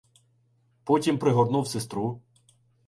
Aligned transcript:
Потім 0.83 1.17
пригорнув 1.19 1.67
сестру. 1.67 2.21